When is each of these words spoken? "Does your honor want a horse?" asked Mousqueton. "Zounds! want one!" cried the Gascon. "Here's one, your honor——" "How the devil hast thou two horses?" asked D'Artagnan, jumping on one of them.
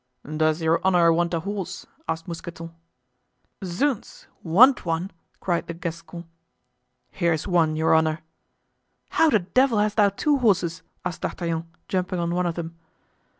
"Does 0.35 0.63
your 0.63 0.81
honor 0.83 1.13
want 1.13 1.31
a 1.35 1.41
horse?" 1.41 1.85
asked 2.09 2.27
Mousqueton. 2.27 2.73
"Zounds! 3.63 4.25
want 4.41 4.83
one!" 4.83 5.11
cried 5.39 5.67
the 5.67 5.75
Gascon. 5.75 6.25
"Here's 7.11 7.47
one, 7.47 7.75
your 7.75 7.93
honor——" 7.93 8.23
"How 9.11 9.29
the 9.29 9.37
devil 9.41 9.77
hast 9.77 9.97
thou 9.97 10.09
two 10.09 10.39
horses?" 10.39 10.81
asked 11.05 11.21
D'Artagnan, 11.21 11.67
jumping 11.87 12.17
on 12.17 12.33
one 12.33 12.47
of 12.47 12.55
them. 12.55 12.75